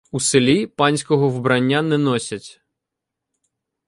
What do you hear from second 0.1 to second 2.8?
У селі "панського" вбрання не носять.